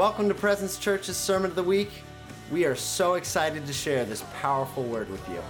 [0.00, 1.90] Welcome to Presence Church's Sermon of the Week.
[2.50, 5.42] We are so excited to share this powerful word with you.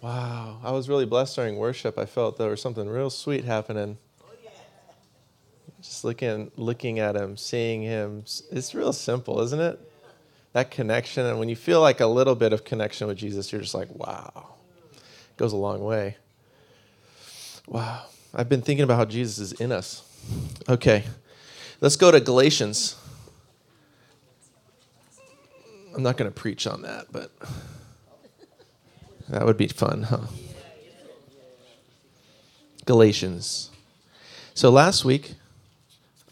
[0.00, 1.98] Wow, I was really blessed during worship.
[1.98, 3.98] I felt there was something real sweet happening.
[5.82, 8.22] Just looking, looking at him, seeing him.
[8.52, 9.80] It's real simple, isn't it?
[10.52, 13.62] That connection, and when you feel like a little bit of connection with Jesus, you're
[13.62, 14.53] just like, wow,
[15.36, 16.16] goes a long way.
[17.66, 20.02] Wow, I've been thinking about how Jesus is in us.
[20.68, 21.04] Okay,
[21.80, 22.96] let's go to Galatians.
[25.94, 27.30] I'm not going to preach on that, but
[29.28, 30.26] that would be fun, huh?
[32.84, 33.70] Galatians.
[34.54, 35.34] So last week,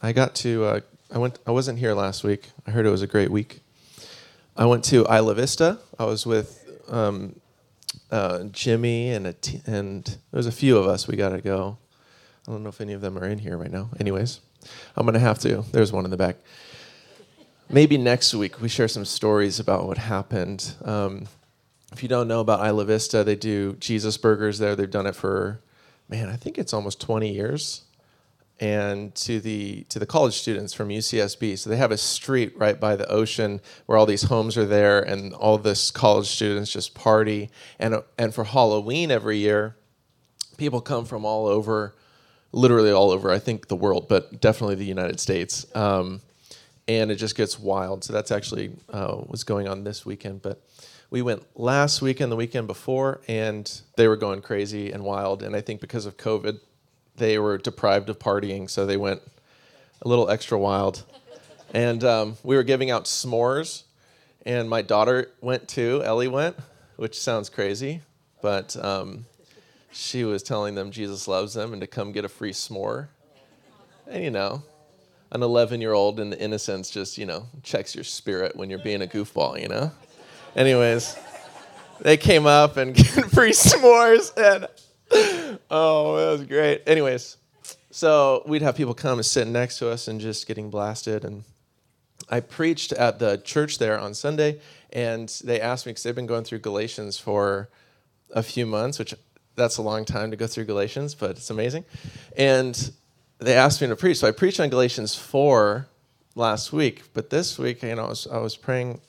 [0.01, 0.65] I got to.
[0.65, 1.38] Uh, I went.
[1.46, 2.51] I wasn't here last week.
[2.66, 3.60] I heard it was a great week.
[4.57, 5.79] I went to Isla Vista.
[5.99, 7.40] I was with um,
[8.13, 11.09] uh, Jimmy and a t- and there was a few of us.
[11.09, 11.79] We got to go.
[12.46, 13.91] I don't know if any of them are in here right now.
[13.99, 14.41] Anyways,
[14.96, 15.65] I'm gonna have to.
[15.73, 16.37] There's one in the back.
[17.71, 20.74] Maybe next week we share some stories about what happened.
[20.85, 21.27] Um,
[21.93, 24.77] if you don't know about Isla Vista, they do Jesus burgers there.
[24.77, 25.60] They've done it for,
[26.09, 27.83] man, I think it's almost 20 years.
[28.63, 32.79] And to the to the college students from UCSB, so they have a street right
[32.79, 36.95] by the ocean where all these homes are there, and all this college students just
[36.95, 37.51] party.
[37.80, 39.74] And and for Halloween every year,
[40.59, 41.96] people come from all over,
[42.52, 43.33] literally all over.
[43.33, 45.66] I think the world, but definitely the United States.
[45.74, 46.21] Um,
[46.87, 48.05] and it just gets wild.
[48.05, 50.63] So that's actually uh, what's going on this weekend, but
[51.10, 55.43] we went last weekend, the weekend before, and they were going crazy and wild.
[55.43, 56.60] And I think because of COVID,
[57.16, 59.23] they were deprived of partying, so they went
[60.02, 61.05] a little extra wild.
[61.74, 63.85] And um, we were giving out s'mores,
[64.44, 66.03] and my daughter went too.
[66.05, 66.56] Ellie went,
[66.97, 68.03] which sounds crazy,
[68.43, 69.25] but um,
[69.93, 73.09] she was telling them Jesus loves them and to come get a free s'more.
[74.06, 74.62] And you know,
[75.31, 78.79] an 11 year old in the innocence just, you know, checks your spirit when you're
[78.79, 79.91] being a goofball, you know?
[80.55, 81.17] Anyways,
[82.00, 82.97] they came up and
[83.31, 84.67] free s'mores, and
[85.71, 86.83] oh, that was great.
[86.87, 87.37] Anyways,
[87.91, 91.25] so we'd have people come and sit next to us and just getting blasted.
[91.25, 91.45] And
[92.31, 94.61] I preached at the church there on Sunday,
[94.93, 97.69] and they asked me because they've been going through Galatians for
[98.31, 99.15] a few months, which
[99.55, 101.84] that's a long time to go through Galatians, but it's amazing.
[102.37, 102.93] And
[103.39, 105.89] they asked me to preach, so I preached on Galatians four
[106.34, 107.03] last week.
[107.12, 109.00] But this week, you know, I was, I was praying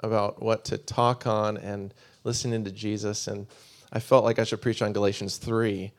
[0.00, 1.92] about what to talk on and
[2.24, 3.26] listening to Jesus.
[3.26, 3.46] And
[3.92, 5.92] I felt like I should preach on Galatians 3.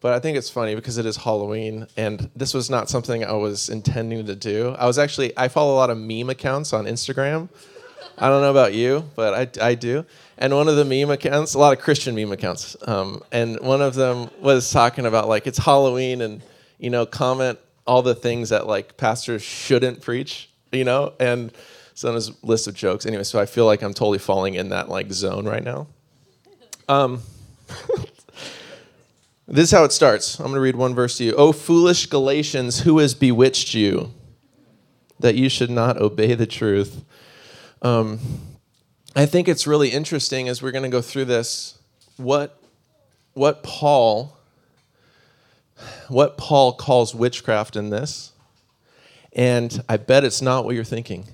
[0.00, 3.32] But I think it's funny because it is Halloween, and this was not something I
[3.32, 4.74] was intending to do.
[4.76, 7.48] I was actually, I follow a lot of meme accounts on Instagram.
[8.18, 10.04] I don't know about you, but I, I do.
[10.38, 13.80] And one of the meme accounts, a lot of Christian meme accounts, um, and one
[13.80, 16.42] of them was talking about like it's Halloween and,
[16.78, 21.12] you know, comment all the things that like pastors shouldn't preach, you know?
[21.20, 21.52] And
[21.94, 23.06] so on his list of jokes.
[23.06, 25.86] Anyway, so I feel like I'm totally falling in that like zone right now.
[26.92, 27.22] Um,
[29.48, 30.38] this is how it starts.
[30.38, 31.32] I'm going to read one verse to you.
[31.36, 34.12] O foolish Galatians, who has bewitched you
[35.18, 37.02] that you should not obey the truth?
[37.80, 38.20] Um,
[39.16, 41.78] I think it's really interesting as we're going to go through this
[42.18, 42.62] what
[43.32, 44.36] what Paul
[46.08, 48.32] what Paul calls witchcraft in this.
[49.32, 51.24] And I bet it's not what you're thinking.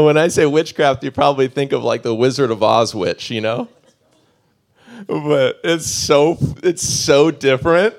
[0.00, 3.40] When I say witchcraft, you probably think of like the Wizard of Oz witch, you
[3.40, 3.68] know?
[5.06, 7.94] But it's so it's so different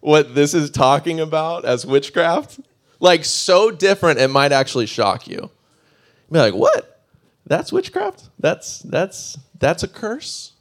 [0.00, 2.60] what this is talking about as witchcraft.
[3.00, 5.36] Like so different it might actually shock you.
[5.36, 7.02] You'd Be like, "What?
[7.46, 8.28] That's witchcraft?
[8.38, 10.52] That's that's that's a curse?"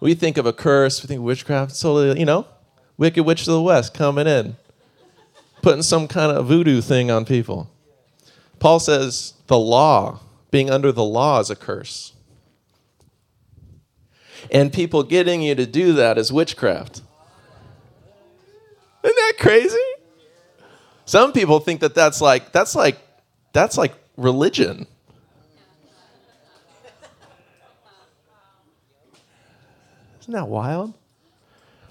[0.00, 2.46] We think of a curse, we think witchcraft, so you know,
[2.96, 4.56] Wicked Witch of the West coming in,
[5.62, 7.70] putting some kind of voodoo thing on people.
[8.64, 10.20] Paul says the law,
[10.50, 12.14] being under the law, is a curse.
[14.50, 17.02] And people getting you to do that is witchcraft.
[19.02, 19.76] Isn't that crazy?
[21.04, 22.96] Some people think that that's like that's like
[23.52, 24.86] that's like religion.
[30.22, 30.94] Isn't that wild?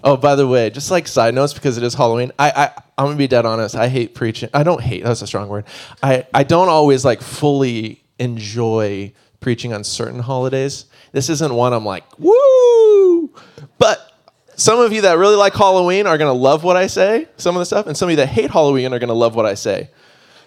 [0.06, 2.30] Oh, by the way, just like side notes because it is Halloween.
[2.38, 3.74] I, I I'm gonna be dead honest.
[3.74, 4.50] I hate preaching.
[4.52, 5.02] I don't hate.
[5.02, 5.64] That's a strong word.
[6.02, 10.84] I I don't always like fully enjoy preaching on certain holidays.
[11.12, 13.30] This isn't one I'm like woo.
[13.78, 14.12] But
[14.56, 17.26] some of you that really like Halloween are gonna love what I say.
[17.38, 19.46] Some of the stuff, and some of you that hate Halloween are gonna love what
[19.46, 19.88] I say.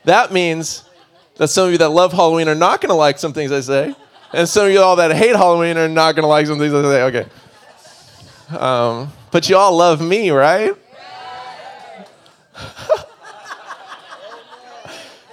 [0.05, 0.83] That means
[1.37, 3.95] that some of you that love Halloween are not gonna like some things I say.
[4.33, 6.75] and some of you all that hate Halloween are not gonna like some things.
[6.75, 7.03] I say.
[7.03, 7.25] Okay.
[8.55, 10.73] Um, but you all love me, right?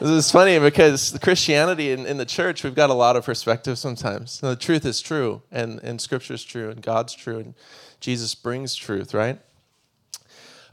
[0.00, 3.79] this is funny because Christianity in, in the church, we've got a lot of perspective
[3.79, 4.41] sometimes.
[4.41, 7.55] the truth is true, and, and Scripture is true, and God's true, and
[8.00, 9.38] Jesus brings truth, right?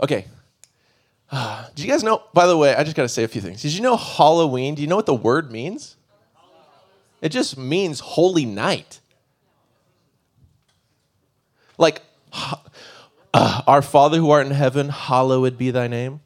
[0.01, 0.25] Okay.
[1.31, 3.41] Uh, do you guys know, by the way, I just got to say a few
[3.41, 3.61] things.
[3.61, 4.75] Did you know Halloween?
[4.75, 5.95] Do you know what the word means?
[7.21, 8.99] It just means holy night.
[11.77, 12.01] Like,
[13.33, 16.21] uh, Our Father who art in heaven, hallowed be thy name.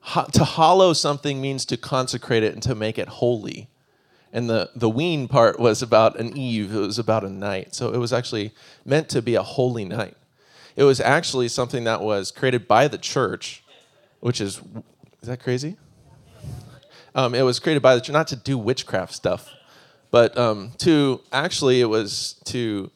[0.00, 3.68] Ha- to hollow something means to consecrate it and to make it holy.
[4.32, 7.74] And the, the ween part was about an eve, it was about a night.
[7.74, 8.52] So it was actually
[8.84, 10.16] meant to be a holy night.
[10.76, 13.64] It was actually something that was created by the church,
[14.20, 14.60] which is,
[15.22, 15.76] is that crazy?
[17.14, 19.50] Um, it was created by the church, not to do witchcraft stuff,
[20.10, 22.90] but um, to actually, it was to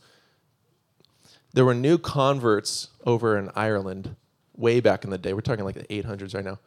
[1.53, 4.17] there were new converts over in Ireland
[4.57, 5.33] way back in the day.
[5.33, 6.59] We're talking like the 800s right now.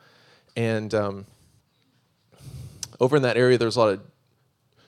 [0.55, 1.25] And um,
[2.99, 4.01] over in that area, there was a lot of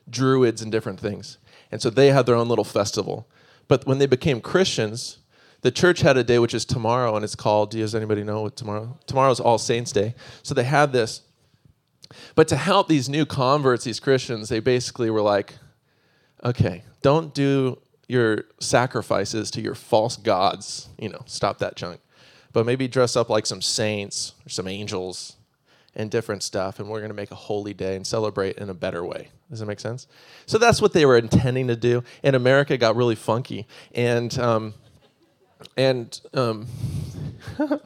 [0.09, 1.37] druids and different things.
[1.71, 3.27] And so they had their own little festival.
[3.67, 5.17] But when they became Christians,
[5.61, 8.55] the church had a day which is tomorrow, and it's called, does anybody know what
[8.55, 8.97] tomorrow?
[9.07, 10.13] Tomorrow's All Saints Day.
[10.43, 11.21] So they had this.
[12.35, 15.55] But to help these new converts, these Christians, they basically were like,
[16.43, 20.89] okay, don't do your sacrifices to your false gods.
[20.99, 22.01] You know, stop that junk.
[22.53, 25.35] But maybe dress up like some saints or some angels
[25.95, 28.73] and different stuff, and we're going to make a holy day and celebrate in a
[28.73, 29.29] better way.
[29.49, 30.07] Does that make sense?
[30.45, 32.03] So that's what they were intending to do.
[32.23, 34.73] And America got really funky, and um,
[35.77, 36.67] and um,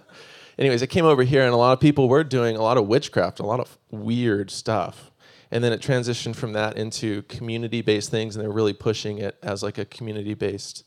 [0.58, 2.88] anyways, it came over here, and a lot of people were doing a lot of
[2.88, 5.09] witchcraft, a lot of weird stuff
[5.52, 9.38] and then it transitioned from that into community based things and they're really pushing it
[9.42, 10.84] as like a community based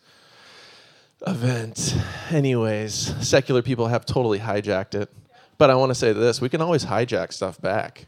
[1.26, 1.96] event.
[2.30, 2.94] Anyways
[3.26, 5.10] secular people have totally hijacked it.
[5.58, 8.06] But i want to say this we can always hijack stuff back.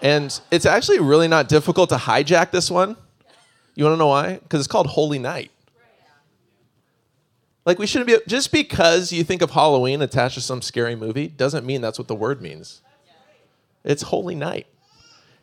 [0.00, 2.96] And it's actually really not difficult to hijack this one.
[3.76, 4.34] You want to know why?
[4.34, 5.52] Because it's called holy night.
[7.64, 11.28] Like we shouldn't be just because you think of halloween attached to some scary movie
[11.28, 12.82] doesn't mean that's what the word means.
[13.84, 14.66] It's holy night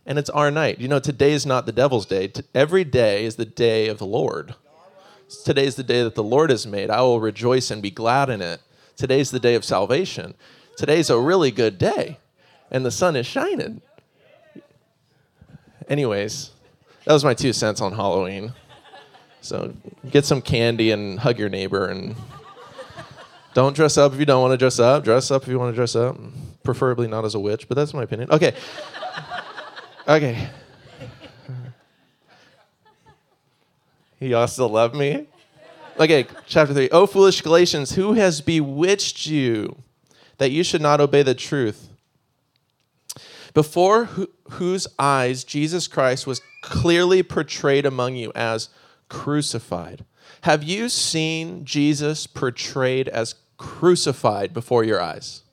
[0.10, 0.80] and it's our night.
[0.80, 2.34] You know, today is not the devil's day.
[2.56, 4.56] Every day is the day of the Lord.
[5.46, 6.90] Today is the day that the Lord has made.
[6.90, 8.60] I will rejoice and be glad in it.
[8.98, 10.34] Today's the day of salvation.
[10.76, 12.18] Today's a really good day,
[12.72, 13.82] and the sun is shining.
[15.88, 16.52] Anyways,
[17.06, 18.54] that was my two cents on Halloween.
[19.42, 19.76] So
[20.10, 22.16] get some candy and hug your neighbor and
[23.54, 25.04] don't dress up if you don't want to dress up.
[25.04, 26.18] Dress up if you want to dress up.
[26.64, 28.32] Preferably not as a witch, but that's my opinion.
[28.32, 28.56] Okay.
[30.10, 30.50] Okay.
[34.20, 35.28] Y'all still love me?
[36.00, 36.90] Okay, chapter 3.
[36.90, 39.84] O foolish Galatians, who has bewitched you
[40.40, 41.90] that you should not obey the truth?
[43.54, 44.10] Before
[44.52, 48.70] whose eyes Jesus Christ was clearly portrayed among you as
[49.10, 50.06] crucified.
[50.42, 55.44] Have you seen Jesus portrayed as crucified before your eyes?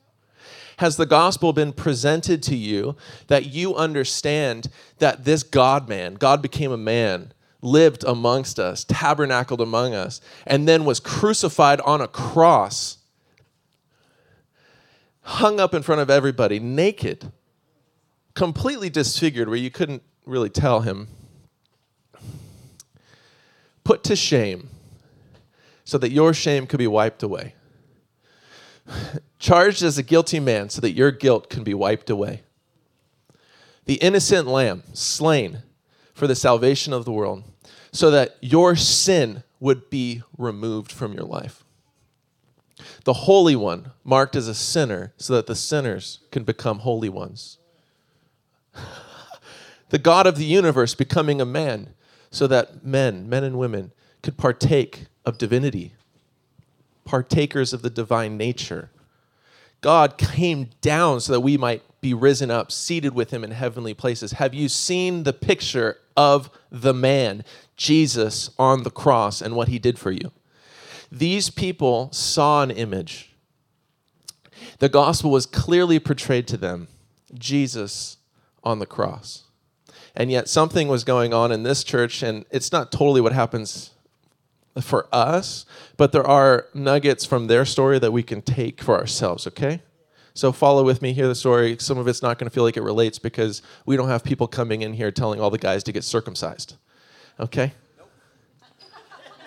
[0.79, 2.97] Has the gospel been presented to you
[3.29, 4.69] that you understand
[4.99, 10.69] that this God man, God became a man, lived amongst us, tabernacled among us, and
[10.69, 12.99] then was crucified on a cross,
[15.23, 17.33] hung up in front of everybody, naked,
[18.35, 21.09] completely disfigured, where you couldn't really tell him,
[23.83, 24.69] put to shame
[25.85, 27.55] so that your shame could be wiped away
[29.47, 32.43] charged as a guilty man so that your guilt can be wiped away.
[33.85, 35.63] The innocent lamb slain
[36.15, 37.45] for the salvation of the world,
[37.93, 41.63] so that your sin would be removed from your life.
[43.05, 47.59] The Holy One marked as a sinner so that the sinners can become holy ones.
[49.91, 51.95] the God of the universe becoming a man
[52.33, 53.93] so that men, men and women,
[54.25, 55.95] could partake of divinity,
[57.05, 58.91] partakers of the divine nature
[59.87, 63.95] God came down so that we might be risen up, seated with him in heavenly
[63.95, 64.33] places.
[64.33, 67.45] Have you seen the picture of the man,
[67.77, 70.33] Jesus, on the cross and what he did for you?
[71.13, 73.31] These people saw an image.
[74.81, 76.89] The gospel was clearly portrayed to them
[77.33, 78.17] Jesus
[78.65, 79.45] on the cross.
[80.17, 83.93] And yet, something was going on in this church, and it's not totally what happens
[84.81, 85.65] for us,
[85.97, 89.83] but there are nuggets from their story that we can take for ourselves, okay?
[90.35, 91.77] So follow with me, hear the story.
[91.81, 94.47] Some of it's not going to feel like it relates because we don't have people
[94.47, 96.77] coming in here telling all the guys to get circumcised.
[97.41, 97.73] Okay.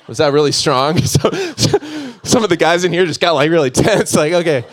[0.07, 0.99] Was that really strong?
[1.05, 1.29] So,
[2.23, 4.15] some of the guys in here just got like really tense.
[4.15, 4.65] Like, okay,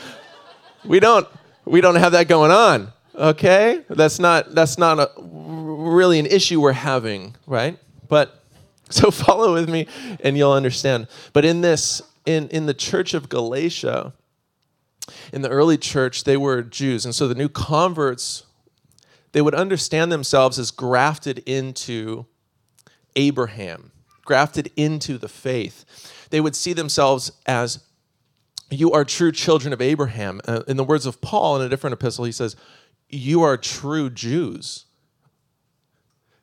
[0.84, 1.26] we don't
[1.64, 2.92] we don't have that going on.
[3.14, 7.78] Okay, that's not that's not a, really an issue we're having, right?
[8.08, 8.42] But
[8.90, 9.86] so follow with me,
[10.20, 11.08] and you'll understand.
[11.32, 14.12] But in this, in in the church of Galatia,
[15.32, 18.44] in the early church, they were Jews, and so the new converts
[19.36, 22.24] they would understand themselves as grafted into
[23.16, 23.92] Abraham,
[24.24, 25.84] grafted into the faith.
[26.30, 27.84] They would see themselves as
[28.70, 30.40] you are true children of Abraham.
[30.48, 32.56] Uh, in the words of Paul in a different epistle, he says,
[33.10, 34.86] You are true Jews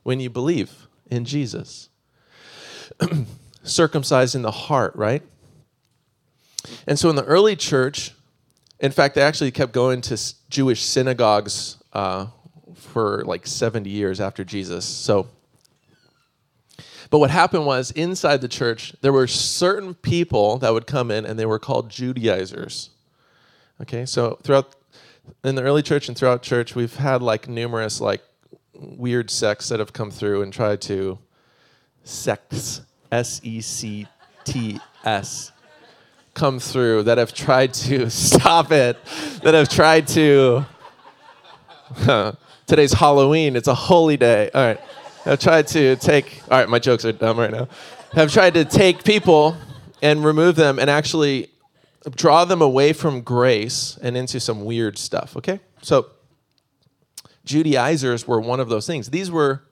[0.03, 1.89] when you believe in Jesus.
[3.63, 5.23] Circumcised in the heart, right?
[6.87, 8.13] And so in the early church,
[8.79, 12.27] in fact, they actually kept going to Jewish synagogues uh,
[12.75, 14.85] for like 70 years after Jesus.
[14.85, 15.27] So,
[17.09, 21.25] but what happened was inside the church, there were certain people that would come in
[21.25, 22.89] and they were called Judaizers.
[23.81, 24.75] Okay, so throughout
[25.43, 28.21] in the early church and throughout church, we've had like numerous like
[28.73, 31.19] weird sects that have come through and tried to
[32.03, 32.81] sects
[33.11, 34.07] S E C
[34.43, 35.51] T S
[36.33, 38.97] come through that have tried to stop it,
[39.43, 40.65] that have tried to
[42.65, 43.55] Today's Halloween.
[43.55, 44.49] It's a holy day.
[44.53, 44.79] All right.
[45.25, 47.67] I've tried to take, all right, my jokes are dumb right now.
[48.13, 49.55] I've tried to take people
[50.01, 51.49] and remove them and actually
[52.15, 55.59] draw them away from grace and into some weird stuff, okay?
[55.81, 56.07] So,
[57.45, 59.09] Judaizers were one of those things.
[59.09, 59.63] These were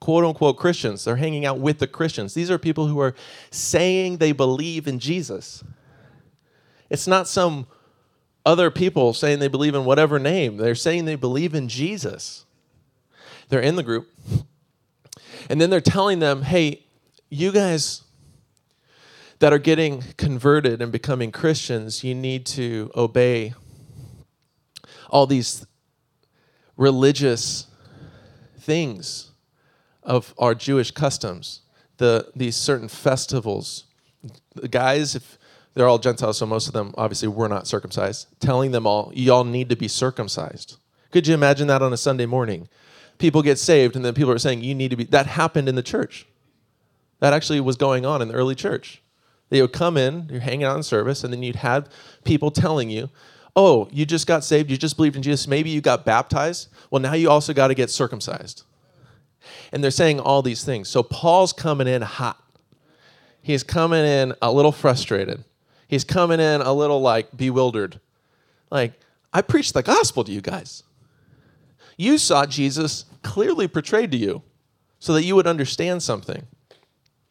[0.00, 1.04] quote unquote Christians.
[1.04, 2.34] They're hanging out with the Christians.
[2.34, 3.14] These are people who are
[3.50, 5.62] saying they believe in Jesus.
[6.88, 7.66] It's not some
[8.44, 10.56] other people saying they believe in whatever name.
[10.56, 12.46] They're saying they believe in Jesus.
[13.48, 14.08] They're in the group.
[15.48, 16.84] And then they're telling them, hey,
[17.28, 18.02] you guys
[19.40, 23.54] that are getting converted and becoming Christians, you need to obey
[25.08, 25.66] all these
[26.76, 27.66] religious
[28.58, 29.29] things
[30.10, 31.60] of our Jewish customs,
[31.98, 33.84] the, these certain festivals.
[34.56, 35.38] The guys, if
[35.74, 39.44] they're all Gentiles, so most of them obviously were not circumcised, telling them all, y'all
[39.44, 40.78] need to be circumcised.
[41.12, 42.68] Could you imagine that on a Sunday morning?
[43.18, 45.04] People get saved, and then people are saying, you need to be.
[45.04, 46.26] That happened in the church.
[47.20, 49.02] That actually was going on in the early church.
[49.50, 51.88] They would come in, you're hanging out in service, and then you'd have
[52.24, 53.10] people telling you,
[53.54, 56.68] oh, you just got saved, you just believed in Jesus, maybe you got baptized.
[56.90, 58.64] Well, now you also got to get circumcised.
[59.72, 60.88] And they're saying all these things.
[60.88, 62.42] So Paul's coming in hot.
[63.42, 65.44] He's coming in a little frustrated
[65.90, 68.00] he's coming in a little like bewildered.
[68.70, 68.92] Like,
[69.32, 70.84] I preached the gospel to you guys.
[71.96, 74.42] You saw Jesus clearly portrayed to you
[75.00, 76.46] so that you would understand something.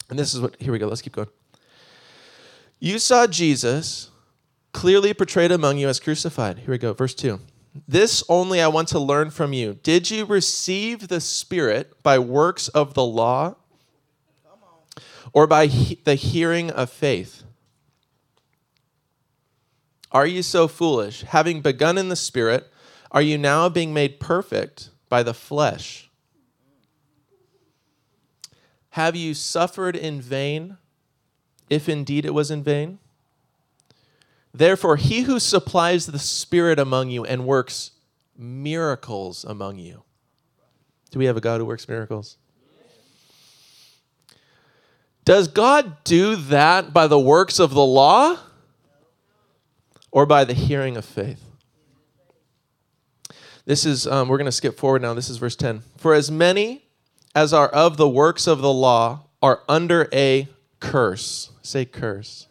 [0.09, 1.29] And this is what, here we go, let's keep going.
[2.79, 4.09] You saw Jesus
[4.73, 6.59] clearly portrayed among you as crucified.
[6.59, 7.39] Here we go, verse 2.
[7.87, 9.75] This only I want to learn from you.
[9.83, 13.55] Did you receive the Spirit by works of the law
[15.33, 17.43] or by he- the hearing of faith?
[20.11, 21.21] Are you so foolish?
[21.21, 22.71] Having begun in the Spirit,
[23.11, 26.09] are you now being made perfect by the flesh?
[28.91, 30.77] Have you suffered in vain,
[31.69, 32.97] if indeed it was in vain?
[34.59, 37.91] Therefore, he who supplies the Spirit among you and works
[38.37, 40.03] miracles among you.
[41.09, 42.37] Do we have a God who works miracles?
[45.25, 48.37] Does God do that by the works of the law?
[50.11, 51.43] or by the hearing of faith.
[53.65, 55.13] This is, um, we're going to skip forward now.
[55.13, 55.83] This is verse 10.
[55.97, 56.85] For as many
[57.35, 60.47] as are of the works of the law are under a
[60.79, 61.51] curse.
[61.61, 62.47] Say curse.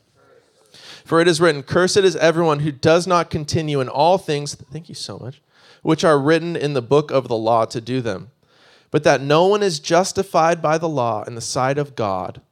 [1.08, 4.90] For it is written, Cursed is everyone who does not continue in all things, thank
[4.90, 5.40] you so much,
[5.80, 8.30] which are written in the book of the law to do them.
[8.90, 12.42] But that no one is justified by the law in the sight of God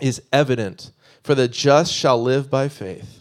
[0.00, 0.90] is evident,
[1.22, 3.20] for the just shall live by faith.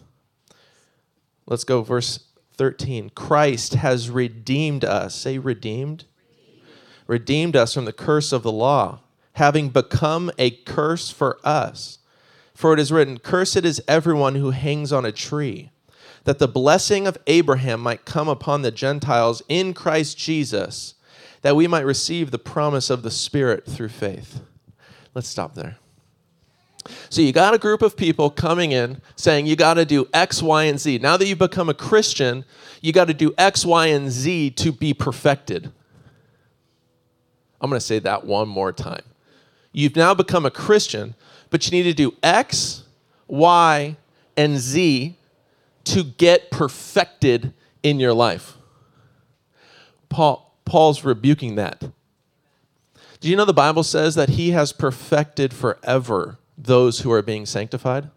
[1.46, 3.10] Let's go, verse 13.
[3.10, 5.16] Christ has redeemed us.
[5.16, 6.06] Say, redeemed.
[7.08, 9.02] Redeemed us from the curse of the law,
[9.34, 12.00] having become a curse for us.
[12.58, 15.70] For it is written, Cursed is everyone who hangs on a tree,
[16.24, 20.96] that the blessing of Abraham might come upon the Gentiles in Christ Jesus,
[21.44, 24.42] that we might receive the promise of the Spirit through faith.
[25.14, 25.78] Let's stop there.
[27.12, 30.42] So you got a group of people coming in saying you got to do X,
[30.42, 30.98] Y, and Z.
[30.98, 32.44] Now that you've become a Christian,
[32.82, 35.72] you got to do X, Y, and Z to be perfected.
[37.62, 39.04] I'm going to say that one more time.
[39.74, 41.14] You've now become a Christian,
[41.50, 42.84] but you need to do X,
[43.28, 43.98] Y,
[44.36, 45.16] and Z
[45.86, 48.58] to get perfected in your life.
[50.10, 51.84] Paul, Paul's rebuking that.
[53.20, 57.46] Do you know the Bible says that he has perfected forever those who are being
[57.46, 58.10] sanctified?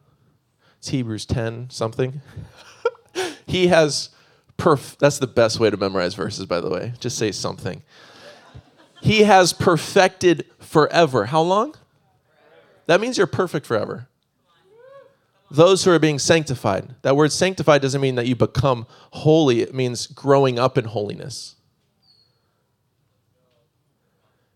[0.78, 2.20] It's Hebrews 10 something.
[3.46, 4.10] he has
[4.58, 6.92] perf that's the best way to memorize verses by the way.
[7.00, 7.82] Just say something.
[9.00, 11.26] He has perfected forever.
[11.26, 11.75] How long?
[12.90, 14.09] That means you're perfect forever.
[15.49, 16.97] Those who are being sanctified.
[17.02, 21.54] That word sanctified doesn't mean that you become holy, it means growing up in holiness.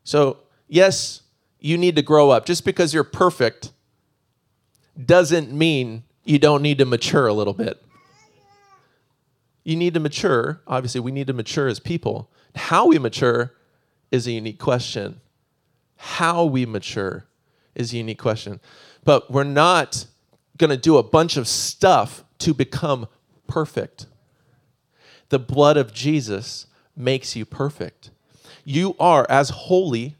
[0.03, 1.23] So, yes,
[1.61, 2.45] you need to grow up.
[2.45, 3.71] Just because you're perfect
[5.00, 7.81] doesn't mean you don't need to mature a little bit.
[9.62, 10.61] You need to mature.
[10.67, 12.33] Obviously, we need to mature as people.
[12.57, 13.55] How we mature
[14.11, 15.21] is a unique question.
[15.95, 17.29] How we mature
[17.75, 18.61] is a unique question.
[19.04, 20.07] But we're not
[20.57, 23.07] going to do a bunch of stuff to become
[23.47, 24.07] perfect.
[25.28, 26.66] The blood of Jesus
[26.97, 28.11] makes you perfect
[28.64, 30.16] you are as holy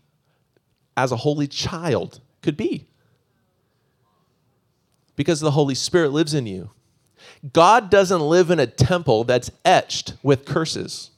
[0.97, 2.87] as a holy child could be.
[5.17, 6.71] Because the Holy Spirit lives in you.
[7.53, 11.11] God doesn't live in a temple that's etched with curses.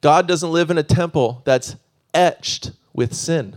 [0.00, 1.76] God doesn't live in a temple that's
[2.14, 3.56] etched with sin.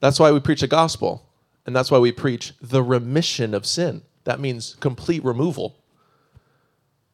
[0.00, 1.26] That's why we preach the gospel,
[1.66, 4.02] and that's why we preach the remission of sin.
[4.24, 5.76] That means complete removal.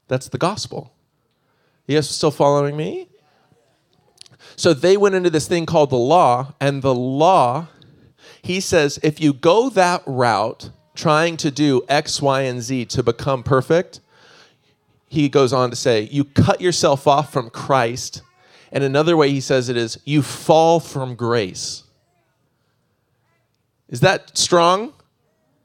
[0.08, 0.92] That's the gospel.
[1.86, 3.08] You guys still following me?
[4.54, 7.66] So they went into this thing called the law, and the law,
[8.42, 13.02] he says, if you go that route, trying to do X, Y, and Z to
[13.02, 14.00] become perfect,
[15.08, 18.22] he goes on to say, you cut yourself off from Christ.
[18.72, 21.84] And another way he says it is, you fall from grace.
[23.88, 24.92] Is that strong?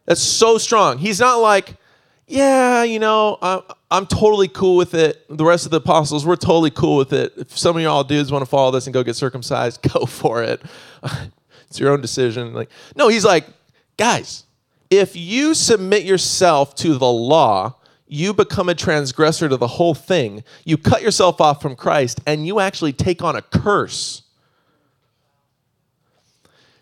[0.05, 0.97] That's so strong.
[0.97, 1.75] He's not like,
[2.27, 5.25] yeah, you know, I'm, I'm totally cool with it.
[5.29, 7.33] The rest of the apostles, we're totally cool with it.
[7.37, 10.43] If some of y'all dudes want to follow this and go get circumcised, go for
[10.43, 10.61] it.
[11.67, 12.53] it's your own decision.
[12.53, 13.45] Like, no, he's like,
[13.97, 14.45] guys,
[14.89, 17.75] if you submit yourself to the law,
[18.07, 20.43] you become a transgressor to the whole thing.
[20.65, 24.23] You cut yourself off from Christ, and you actually take on a curse.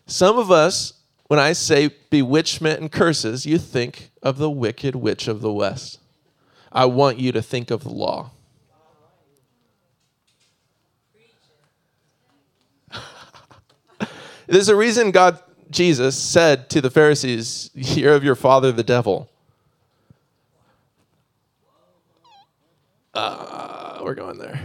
[0.08, 0.94] Some of us
[1.30, 6.00] when I say bewitchment and curses, you think of the wicked witch of the West.
[6.72, 8.32] I want you to think of the law.
[14.48, 15.40] There's a reason God,
[15.70, 19.30] Jesus, said to the Pharisees, You're of your father, the devil.
[23.14, 24.60] Uh, we're going there.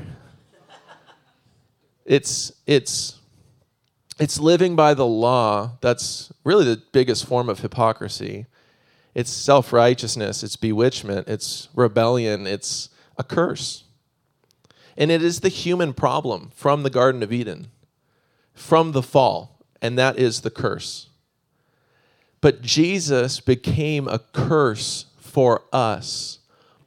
[2.06, 3.20] It's, it's
[4.18, 8.46] it's living by the law that's really the biggest form of hypocrisy.
[9.14, 13.84] It's self righteousness, it's bewitchment, it's rebellion, it's a curse.
[14.96, 17.68] And it is the human problem from the Garden of Eden,
[18.54, 21.08] from the fall, and that is the curse.
[22.40, 26.38] But Jesus became a curse for us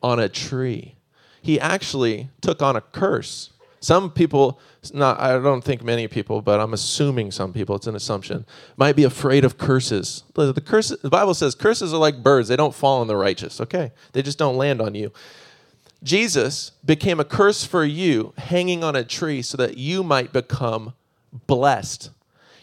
[0.02, 0.96] on a tree.
[1.42, 3.52] He actually took on a curse.
[3.80, 4.60] Some people
[4.94, 8.46] not I don't think many people, but I'm assuming some people, it's an assumption,
[8.76, 10.24] might be afraid of curses.
[10.34, 13.16] The, the curse the Bible says curses are like birds, they don't fall on the
[13.16, 13.92] righteous, okay?
[14.14, 15.12] They just don't land on you.
[16.04, 20.94] Jesus became a curse for you hanging on a tree so that you might become
[21.48, 22.12] blessed.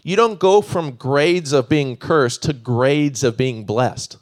[0.03, 4.19] You don't go from grades of being cursed to grades of being blessed.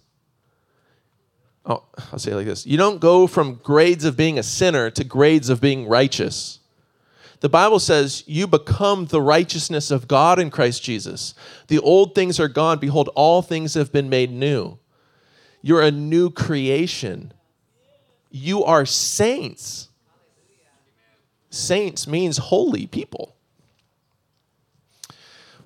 [1.65, 2.67] Oh, I'll say it like this.
[2.67, 6.59] You don't go from grades of being a sinner to grades of being righteous.
[7.43, 11.35] The Bible says, You become the righteousness of God in Christ Jesus.
[11.67, 12.79] The old things are gone.
[12.79, 14.79] Behold, all things have been made new.
[15.61, 17.33] You're a new creation.
[18.31, 19.89] You are saints.
[21.51, 23.35] Saints means holy people.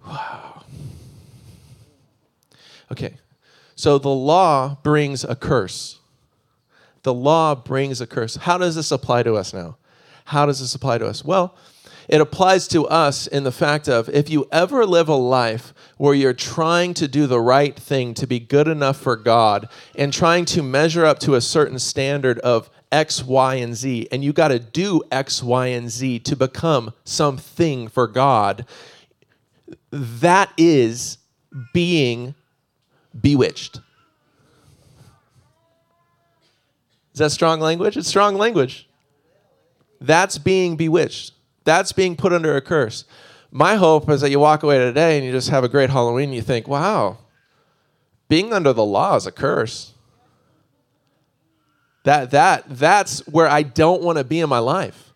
[0.06, 0.64] Wow.
[2.90, 3.16] Okay,
[3.74, 5.98] so the law brings a curse.
[7.02, 8.36] The law brings a curse.
[8.36, 9.76] How does this apply to us now?
[10.26, 11.24] How does this apply to us?
[11.24, 11.56] Well,
[12.08, 16.14] it applies to us in the fact of if you ever live a life where
[16.14, 20.44] you're trying to do the right thing to be good enough for God and trying
[20.46, 24.48] to measure up to a certain standard of X, Y, and Z, and you got
[24.48, 28.66] to do X, Y, and Z to become something for God,
[29.90, 31.18] that is
[31.72, 32.34] being
[33.20, 33.80] bewitched.
[37.12, 37.96] Is that strong language?
[37.96, 38.88] It's strong language.
[40.00, 41.32] That's being bewitched.
[41.64, 43.04] That's being put under a curse.
[43.50, 46.30] My hope is that you walk away today and you just have a great Halloween
[46.30, 47.18] and you think, wow,
[48.28, 49.92] being under the law is a curse.
[52.04, 55.12] That, that, that's where I don't want to be in my life.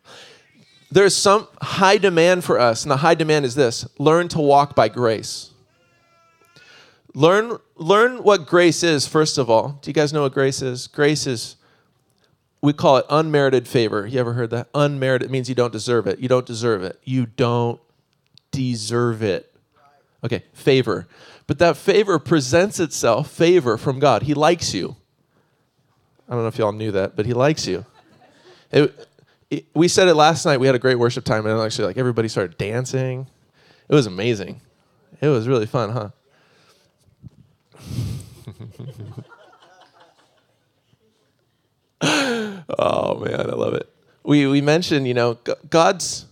[0.90, 4.74] There's some high demand for us, and the high demand is this learn to walk
[4.74, 5.50] by grace.
[7.14, 9.78] Learn, learn what grace is, first of all.
[9.82, 10.88] Do you guys know what grace is?
[10.88, 11.56] Grace is,
[12.62, 14.06] we call it unmerited favor.
[14.06, 14.68] You ever heard that?
[14.74, 16.18] Unmerited it means you don't deserve it.
[16.18, 17.00] You don't deserve it.
[17.04, 17.80] You don't
[18.50, 19.54] deserve it.
[20.22, 21.08] Okay, favor.
[21.46, 24.22] But that favor presents itself, favor from God.
[24.22, 24.96] He likes you.
[26.28, 27.86] I don't know if y'all knew that, but He likes you.
[28.70, 29.08] It,
[29.50, 30.60] it, we said it last night.
[30.60, 33.26] We had a great worship time, and actually, like everybody started dancing.
[33.88, 34.60] It was amazing.
[35.20, 36.10] It was really fun, huh?
[42.78, 43.88] oh man, I love it.
[44.22, 46.26] We we mentioned, you know, God's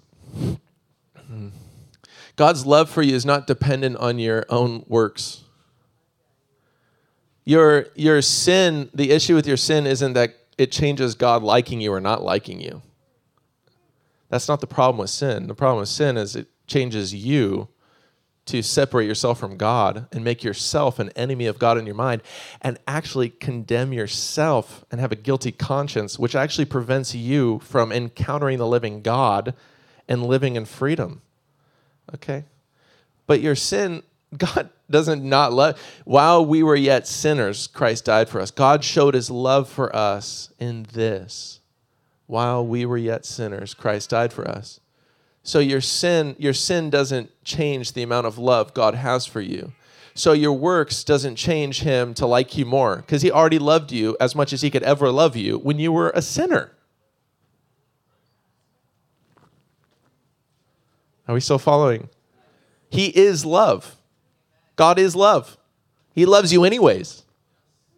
[2.36, 5.42] God's love for you is not dependent on your own works.
[7.44, 11.92] Your your sin, the issue with your sin isn't that it changes God liking you
[11.92, 12.82] or not liking you.
[14.28, 15.46] That's not the problem with sin.
[15.46, 17.68] The problem with sin is it changes you
[18.48, 22.22] to separate yourself from God and make yourself an enemy of God in your mind
[22.60, 28.58] and actually condemn yourself and have a guilty conscience, which actually prevents you from encountering
[28.58, 29.54] the living God
[30.08, 31.20] and living in freedom.
[32.14, 32.44] Okay?
[33.26, 34.02] But your sin,
[34.36, 35.80] God doesn't not love.
[36.04, 38.50] While we were yet sinners, Christ died for us.
[38.50, 41.60] God showed his love for us in this.
[42.26, 44.80] While we were yet sinners, Christ died for us.
[45.48, 49.72] So your sin, your sin doesn't change the amount of love God has for you.
[50.12, 54.14] So your works doesn't change him to like you more because he already loved you
[54.20, 56.72] as much as he could ever love you when you were a sinner.
[61.26, 62.10] Are we still following?
[62.90, 63.96] He is love.
[64.76, 65.56] God is love.
[66.14, 67.22] He loves you anyways.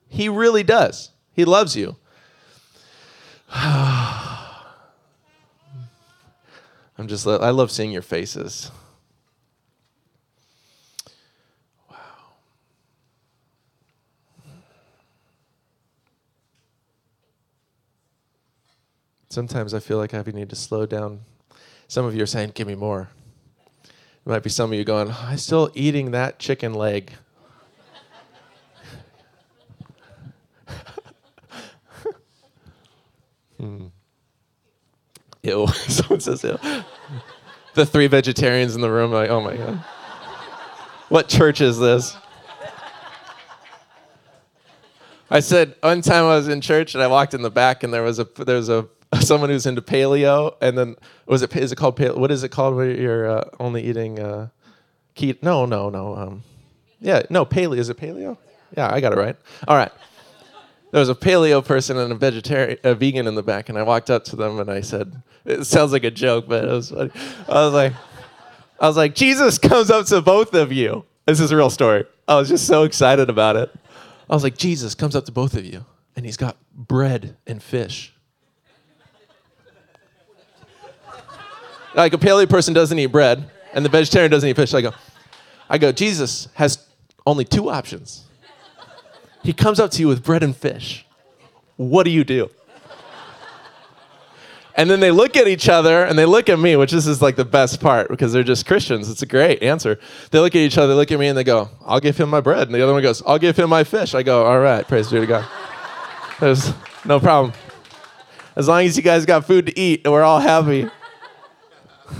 [0.07, 1.11] He really does.
[1.33, 1.97] He loves you.
[7.01, 8.71] I'm just, I love seeing your faces.
[11.91, 11.97] Wow.
[19.31, 21.21] Sometimes I feel like I need to slow down.
[21.89, 23.09] Some of you are saying, Give me more.
[24.27, 27.15] There might be some of you going, I'm still eating that chicken leg.
[33.59, 33.87] hmm.
[35.43, 35.67] Ew.
[35.89, 36.59] Someone says ew.
[37.75, 39.85] The three vegetarians in the room like, oh my God.
[41.09, 42.17] What church is this?
[45.31, 47.95] I said one time I was in church and I walked in the back and
[47.95, 48.89] there was a there was a
[49.21, 52.17] someone who's into paleo and then was it is it called paleo?
[52.17, 54.49] What is it called where you're uh, only eating uh,
[55.15, 55.41] keto?
[55.43, 56.17] No, no, no.
[56.17, 56.43] Um,
[56.99, 57.79] yeah, no paleo.
[57.79, 58.37] Is it paleo?
[58.77, 59.37] Yeah, I got it right.
[59.69, 59.93] All right
[60.91, 63.83] there was a paleo person and a vegetarian, a vegan in the back, and I
[63.83, 66.91] walked up to them and I said, "It sounds like a joke, but it was
[66.91, 67.11] funny."
[67.49, 67.93] I was like,
[68.81, 72.05] "I was like, Jesus comes up to both of you." This is a real story.
[72.27, 73.71] I was just so excited about it.
[74.29, 75.85] I was like, Jesus comes up to both of you,
[76.17, 78.13] and he's got bread and fish.
[81.95, 84.71] like a paleo person doesn't eat bread, and the vegetarian doesn't eat fish.
[84.71, 84.93] So I go,
[85.69, 86.87] I go, Jesus has
[87.27, 88.25] only two options
[89.43, 91.07] he comes up to you with bread and fish.
[91.77, 92.51] What do you do?
[94.77, 97.21] And then they look at each other and they look at me, which this is
[97.21, 99.11] like the best part because they're just Christians.
[99.11, 99.99] It's a great answer.
[100.31, 102.31] They look at each other, they look at me, and they go, I'll give him
[102.31, 102.69] my bread.
[102.69, 104.15] And the other one goes, I'll give him my fish.
[104.15, 105.47] I go, All right, praise be to God.
[106.39, 106.73] There's
[107.05, 107.53] no problem.
[108.57, 110.89] As long as you guys got food to eat, and we're all happy.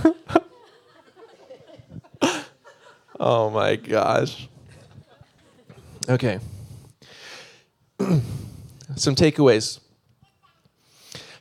[3.19, 4.47] oh my gosh.
[6.07, 6.39] Okay.
[8.95, 9.79] Some takeaways.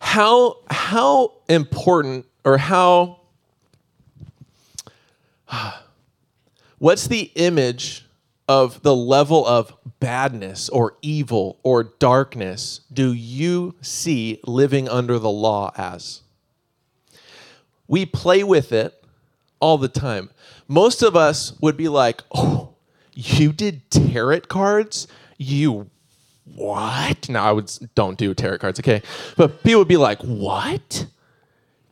[0.01, 3.21] How how important or how
[6.79, 8.07] what's the image
[8.49, 15.31] of the level of badness or evil or darkness do you see living under the
[15.31, 16.23] law as?
[17.87, 19.05] We play with it
[19.61, 20.31] all the time.
[20.67, 22.75] Most of us would be like, "Oh,
[23.15, 25.07] you did tarot cards?
[25.37, 25.91] You
[26.55, 27.29] what?
[27.29, 29.03] No, I would don't do tarot cards, okay?
[29.37, 31.07] But people would be like, what?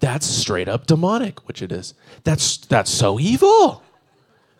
[0.00, 1.94] That's straight up demonic, which it is.
[2.24, 3.82] That's that's so evil.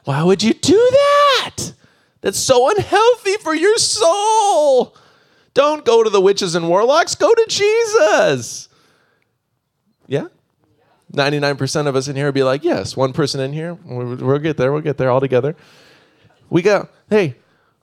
[0.05, 1.73] Why would you do that?
[2.21, 4.97] That's so unhealthy for your soul.
[5.55, 8.69] Don't go to the witches and warlocks, go to Jesus.
[10.07, 10.29] Yeah?
[11.13, 14.57] 99% of us in here would be like, yes, one person in here, we'll get
[14.57, 15.57] there, we'll get there all together.
[16.51, 17.37] We go, hey,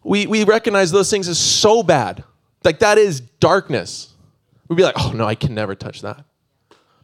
[0.05, 2.23] we, we recognize those things as so bad.
[2.63, 4.13] Like that is darkness.
[4.69, 6.23] We'd be like, oh no, I can never touch that.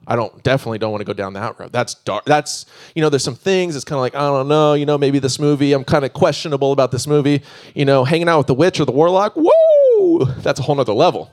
[0.07, 1.71] I don't definitely don't want to go down that road.
[1.71, 2.25] That's dark.
[2.25, 3.75] That's you know, there's some things.
[3.75, 4.73] It's kind of like I don't know.
[4.73, 5.73] You know, maybe this movie.
[5.73, 7.43] I'm kind of questionable about this movie.
[7.75, 9.33] You know, hanging out with the witch or the warlock.
[9.35, 11.31] Whoa, that's a whole nother level.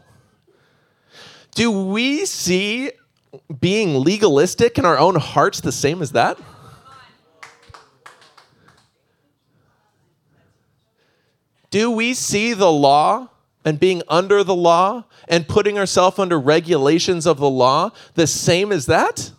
[1.55, 2.93] Do we see
[3.61, 6.39] being legalistic in our own hearts the same as that?
[11.71, 13.29] Do we see the law
[13.65, 18.73] and being under the law and putting ourselves under regulations of the law the same
[18.73, 19.33] as that?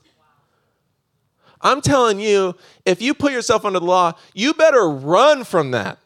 [1.62, 5.98] I'm telling you, if you put yourself under the law, you better run from that.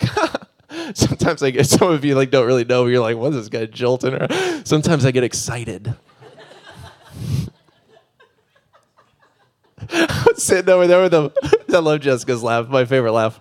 [0.94, 2.86] Sometimes I get some of you like don't really know.
[2.86, 4.62] You're like, what's this guy jolting her?
[4.64, 5.94] Sometimes I get excited.
[9.92, 11.32] I was sitting over there with them.
[11.74, 13.40] I love Jessica's laugh, my favorite laugh.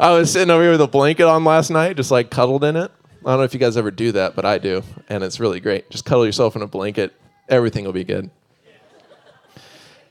[0.00, 2.76] I was sitting over here with a blanket on last night, just like cuddled in
[2.76, 2.90] it.
[3.24, 5.60] I don't know if you guys ever do that, but I do, and it's really
[5.60, 5.90] great.
[5.90, 7.14] Just cuddle yourself in a blanket,
[7.48, 8.30] everything will be good.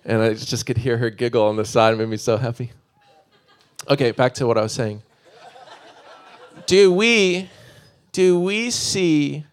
[0.04, 2.72] And I just could hear her giggle on the side, it made me so happy.
[3.90, 5.02] Okay, back to what I was saying.
[6.66, 7.50] Do we
[8.12, 9.46] do we see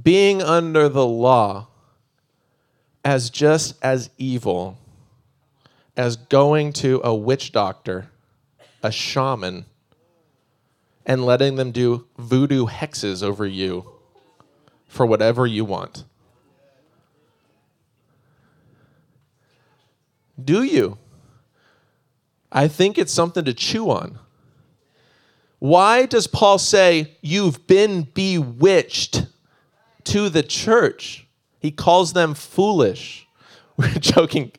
[0.00, 1.68] being under the law
[3.04, 4.78] as just as evil
[5.96, 8.08] as going to a witch doctor
[8.82, 9.64] a shaman
[11.06, 13.90] and letting them do voodoo hexes over you
[14.86, 16.04] for whatever you want?
[20.42, 20.98] Do you?
[22.50, 24.18] I think it's something to chew on.
[25.58, 29.26] Why does Paul say you've been bewitched
[30.04, 31.26] to the church?
[31.60, 33.28] He calls them foolish.
[33.78, 34.52] We are joking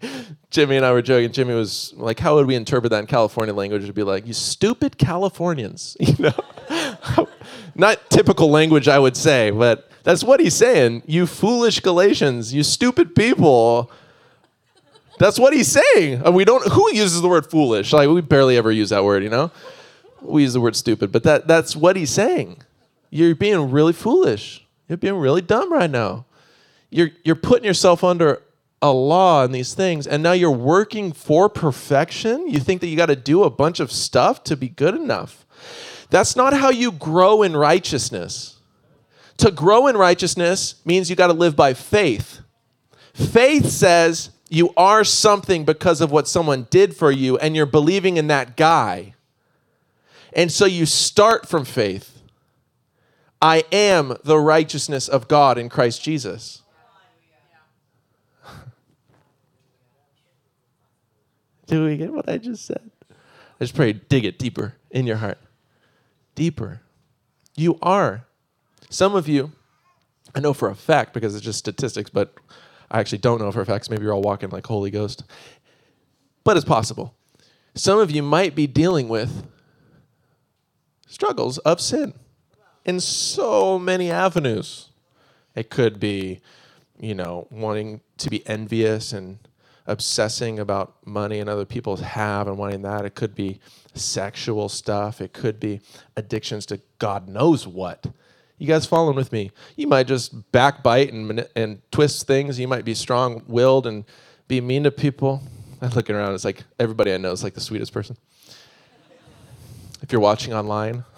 [0.53, 1.31] Jimmy and I were joking.
[1.31, 4.33] Jimmy was like, "How would we interpret that in California language?" It'd be like, "You
[4.33, 7.27] stupid Californians," you know.
[7.75, 11.03] Not typical language, I would say, but that's what he's saying.
[11.07, 13.89] You foolish Galatians, you stupid people.
[15.17, 16.21] That's what he's saying.
[16.23, 16.71] And we don't.
[16.71, 17.91] Who uses the word foolish?
[17.91, 19.51] Like we barely ever use that word, you know.
[20.21, 22.61] We use the word stupid, but that that's what he's saying.
[23.09, 24.65] You're being really foolish.
[24.87, 26.25] You're being really dumb right now.
[26.91, 28.41] You're you're putting yourself under
[28.83, 32.49] a law and these things, and now you're working for perfection.
[32.49, 35.47] You think that you got to do a bunch of stuff to be good enough.
[36.09, 38.57] That's not how you grow in righteousness.
[39.37, 42.41] To grow in righteousness means you got to live by faith.
[43.13, 48.17] Faith says you are something because of what someone did for you, and you're believing
[48.17, 49.13] in that guy.
[50.33, 52.21] And so you start from faith.
[53.41, 56.62] I am the righteousness of God in Christ Jesus.
[61.73, 62.91] Do we get what I just said?
[63.09, 65.39] I just pray, dig it deeper in your heart.
[66.35, 66.81] Deeper.
[67.55, 68.27] You are.
[68.91, 69.53] Some of you,
[70.35, 72.35] I know for a fact because it's just statistics, but
[72.91, 73.89] I actually don't know for a fact.
[73.89, 75.23] Maybe you're all walking like Holy Ghost.
[76.43, 77.15] But it's possible.
[77.73, 79.47] Some of you might be dealing with
[81.07, 82.13] struggles of sin
[82.85, 84.89] in so many avenues.
[85.55, 86.39] It could be,
[86.99, 89.39] you know, wanting to be envious and
[89.85, 93.05] obsessing about money and other people's have and wanting that.
[93.05, 93.59] It could be
[93.93, 95.21] sexual stuff.
[95.21, 95.81] It could be
[96.15, 98.05] addictions to God knows what.
[98.57, 99.51] You guys following with me?
[99.75, 102.59] You might just backbite and and twist things.
[102.59, 104.05] You might be strong-willed and
[104.47, 105.41] be mean to people.
[105.81, 106.33] I'm looking around.
[106.33, 108.15] It's like everybody I know is like the sweetest person.
[110.01, 111.03] If you're watching online.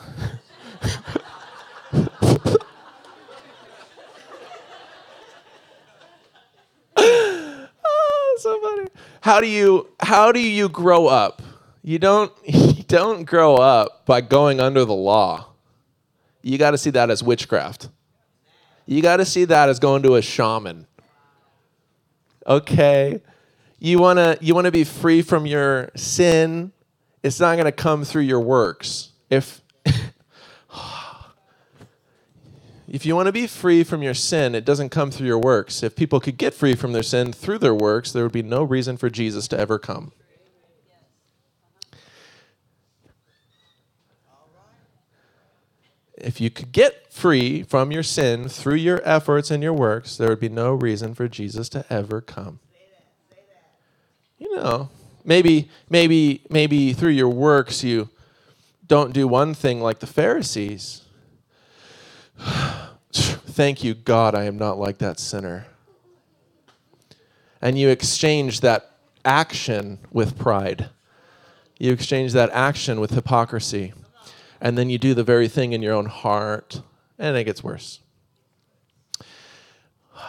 [8.46, 8.88] so funny.
[9.26, 11.42] How do you how do you grow up?
[11.82, 15.48] You don't you don't grow up by going under the law.
[16.44, 17.90] You got to see that as witchcraft.
[18.86, 20.86] You got to see that as going to a shaman.
[22.46, 23.20] Okay?
[23.80, 26.72] You want to you want to be free from your sin.
[27.24, 29.10] It's not going to come through your works.
[29.32, 29.60] If
[32.96, 35.84] if you want to be free from your sin, it doesn't come through your works.
[35.84, 38.64] If people could get free from their sin through their works, there would be no
[38.64, 40.14] reason for Jesus to ever come.
[46.18, 50.30] If you could get free from your sin through your efforts and your works, there
[50.30, 52.62] would be no reason for Jesus to ever come.
[54.38, 54.90] You know,
[55.26, 58.08] maybe maybe maybe through your works you
[58.88, 61.02] don't do one thing like the Pharisees
[63.56, 65.68] Thank you, God, I am not like that sinner.
[67.62, 70.90] and you exchange that action with pride.
[71.80, 73.94] You exchange that action with hypocrisy.
[74.60, 76.82] And then you do the very thing in your own heart,
[77.18, 78.02] and it gets worse.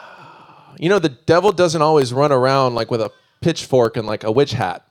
[0.79, 3.11] You know, the devil doesn't always run around like with a
[3.41, 4.87] pitchfork and like a witch hat.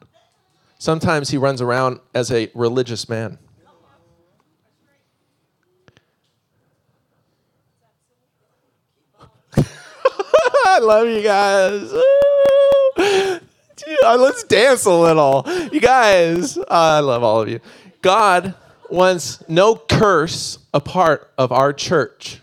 [0.78, 3.38] Sometimes he runs around as a religious man.
[10.76, 11.90] I love you guys.
[13.78, 15.46] Dude, let's dance a little.
[15.72, 17.62] You guys, I love all of you.
[18.02, 18.54] God
[18.90, 22.42] wants no curse a part of our church.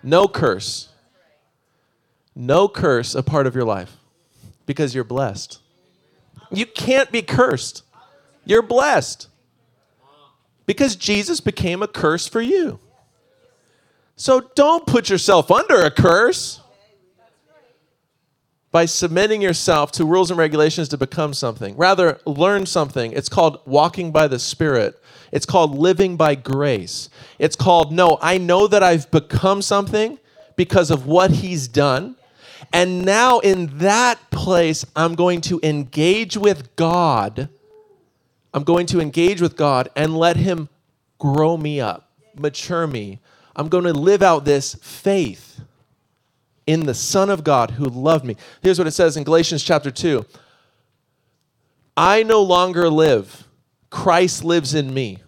[0.00, 0.90] No curse.
[2.36, 3.96] No curse a part of your life
[4.64, 5.58] because you're blessed.
[6.52, 7.82] You can't be cursed.
[8.44, 9.26] You're blessed
[10.66, 12.78] because Jesus became a curse for you.
[14.14, 16.60] So don't put yourself under a curse
[18.72, 21.76] by submitting yourself to rules and regulations to become something.
[21.76, 23.12] Rather, learn something.
[23.12, 24.98] It's called walking by the Spirit.
[25.30, 27.10] It's called living by grace.
[27.38, 30.18] It's called, no, I know that I've become something
[30.56, 32.16] because of what He's done.
[32.72, 37.50] And now, in that place, I'm going to engage with God.
[38.54, 40.70] I'm going to engage with God and let Him
[41.18, 43.20] grow me up, mature me.
[43.54, 45.60] I'm going to live out this faith
[46.66, 48.36] in the Son of God who loved me.
[48.62, 50.24] Here's what it says in Galatians chapter 2
[51.96, 53.46] I no longer live,
[53.90, 55.18] Christ lives in me.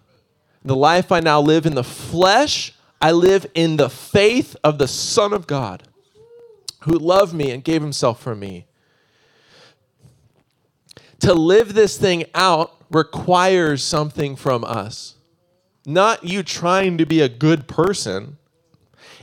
[0.63, 4.87] The life I now live in the flesh, I live in the faith of the
[4.87, 5.83] Son of God
[6.81, 8.65] who loved me and gave himself for me.
[11.19, 15.15] To live this thing out requires something from us.
[15.85, 18.37] Not you trying to be a good person,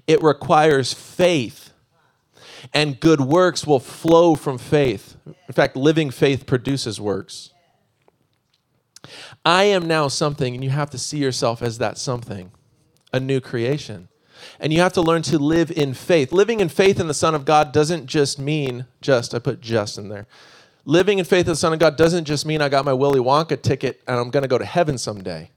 [0.07, 1.72] it requires faith
[2.73, 5.17] and good works will flow from faith.
[5.27, 7.51] In fact, living faith produces works.
[9.45, 12.53] I am now something, and you have to see yourself as that something,
[13.13, 14.09] a new creation.
[14.61, 16.33] And you have to learn to live in faith.
[16.33, 19.99] Living in faith in the Son of God doesn't just mean just, I put just
[19.99, 20.27] in there.
[20.85, 23.21] Living in faith in the Son of God doesn't just mean I got my Willy
[23.21, 25.51] Wonka ticket and I'm going to go to heaven someday.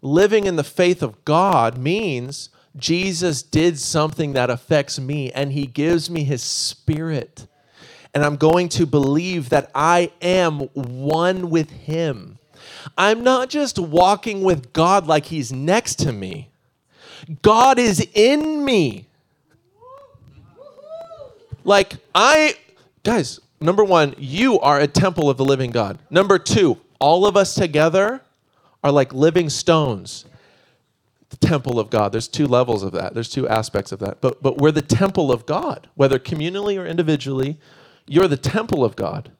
[0.00, 5.66] Living in the faith of God means Jesus did something that affects me and he
[5.66, 7.46] gives me his spirit.
[8.12, 12.38] And I'm going to believe that I am one with him.
[12.96, 16.50] I'm not just walking with God like he's next to me,
[17.42, 19.06] God is in me.
[21.66, 22.56] Like, I,
[23.02, 25.98] guys, number one, you are a temple of the living God.
[26.10, 28.20] Number two, all of us together
[28.82, 30.26] are like living stones
[31.36, 32.12] temple of God.
[32.12, 33.14] There's two levels of that.
[33.14, 34.20] There's two aspects of that.
[34.20, 37.58] But but we're the temple of God, whether communally or individually.
[38.06, 39.32] You're the temple of God.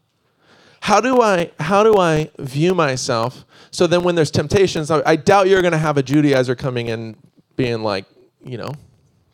[0.81, 3.45] How do I how do I view myself?
[3.71, 6.89] So then when there's temptations, I, I doubt you're going to have a Judaizer coming
[6.89, 7.17] in
[7.57, 8.05] being like,
[8.45, 8.73] you know,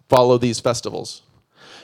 [0.09, 1.23] follow these festivals.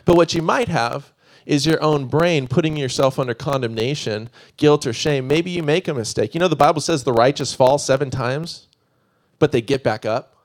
[0.04, 1.12] But what you might have
[1.46, 5.26] is your own brain putting yourself under condemnation, guilt, or shame.
[5.26, 6.34] Maybe you make a mistake.
[6.34, 8.66] You know, the Bible says the righteous fall seven times,
[9.38, 10.35] but they get back up.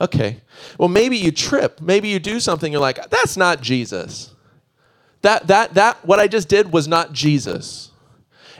[0.00, 0.40] Okay.
[0.78, 1.80] Well, maybe you trip.
[1.80, 2.72] Maybe you do something.
[2.72, 4.34] You're like, that's not Jesus.
[5.22, 7.90] That, that, that, what I just did was not Jesus.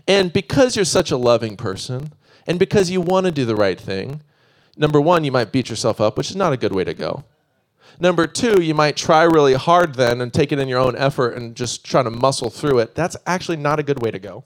[0.07, 2.13] And because you're such a loving person,
[2.47, 4.23] and because you want to do the right thing,
[4.77, 7.25] number one, you might beat yourself up, which is not a good way to go.
[8.01, 11.37] Number two, you might try really hard then and take it in your own effort
[11.37, 12.95] and just try to muscle through it.
[12.95, 14.45] That's actually not a good way to go.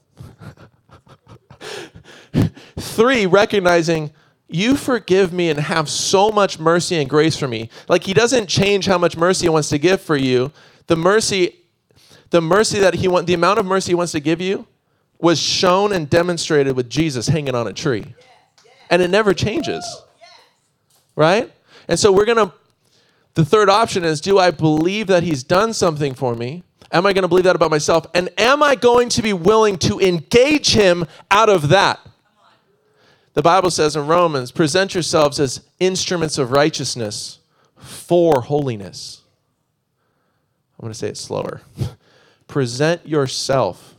[2.79, 4.13] Three, recognizing
[4.49, 7.69] you forgive me and have so much mercy and grace for me.
[7.89, 10.53] Like he doesn't change how much mercy he wants to give for you.
[10.87, 11.57] The mercy,
[12.31, 14.67] the mercy that he want, the amount of mercy he wants to give you
[15.21, 18.15] was shown and demonstrated with Jesus hanging on a tree.
[18.91, 19.85] And it never changes.
[21.15, 21.53] Right?
[21.89, 22.55] And so we're going to
[23.35, 26.65] the third option is do I believe that he's done something for me?
[26.91, 28.07] Am I going to believe that about myself?
[28.15, 32.01] And am I going to be willing to engage him out of that?
[33.35, 37.39] The Bible says in Romans, present yourselves as instruments of righteousness
[37.77, 39.23] for holiness.
[40.79, 41.63] I'm going to say it slower.
[42.49, 43.97] present yourself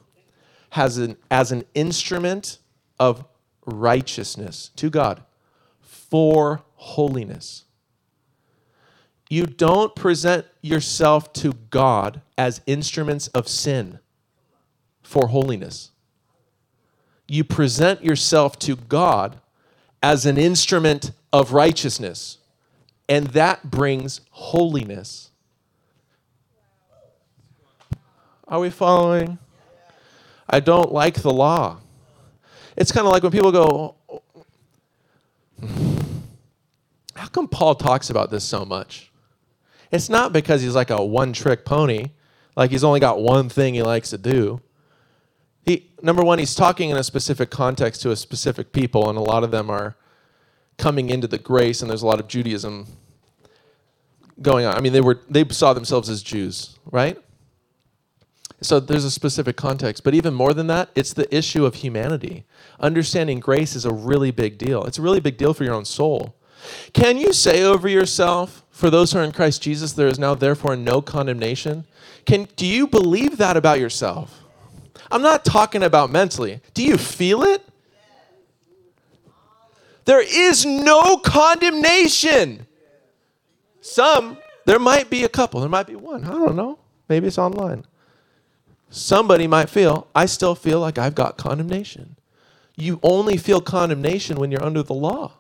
[0.71, 2.57] as an, as an instrument
[2.99, 3.25] of
[3.65, 5.23] righteousness to God
[5.82, 7.65] for holiness.
[9.30, 13.99] You don't present yourself to God as instruments of sin
[15.03, 15.91] for holiness
[17.30, 19.39] you present yourself to God
[20.01, 22.38] as an instrument of righteousness,
[23.07, 25.30] and that brings holiness.
[28.47, 29.38] Are we following?
[30.49, 31.77] I don't like the law.
[32.75, 33.95] It's kind of like when people go,
[37.15, 39.11] How come Paul talks about this so much?
[39.91, 42.11] It's not because he's like a one trick pony,
[42.55, 44.61] like he's only got one thing he likes to do.
[45.70, 49.22] He, number one, he's talking in a specific context to a specific people, and a
[49.22, 49.95] lot of them are
[50.80, 52.88] coming into the grace, and there's a lot of Judaism
[54.41, 54.76] going on.
[54.76, 57.22] I mean, they were they saw themselves as Jews, right?
[58.61, 62.45] So there's a specific context, but even more than that, it's the issue of humanity.
[62.80, 64.84] Understanding grace is a really big deal.
[64.86, 66.36] It's a really big deal for your own soul.
[66.93, 70.34] Can you say over yourself, for those who are in Christ Jesus, there is now
[70.34, 71.86] therefore no condemnation?
[72.26, 74.38] Can do you believe that about yourself?
[75.12, 76.62] I'm not talking about mentally.
[76.74, 77.64] Do you feel it?
[80.05, 82.66] There is no condemnation.
[83.82, 86.24] Some, there might be a couple, there might be one.
[86.26, 86.80] I don't know.
[87.07, 87.86] Maybe it's online.
[88.89, 92.16] Somebody might feel, I still feel like I've got condemnation.
[92.76, 95.34] You only feel condemnation when you're under the law.